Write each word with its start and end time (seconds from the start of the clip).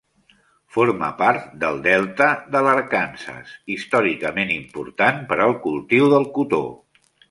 Forma 0.77 1.09
part 1.19 1.51
del 1.65 1.77
delta 1.89 2.31
de 2.57 2.63
l'Arkansas, 2.69 3.55
històricament 3.77 4.57
important 4.59 5.25
per 5.33 5.43
al 5.49 5.59
cultiu 5.71 6.15
del 6.19 6.31
cotó. 6.41 6.69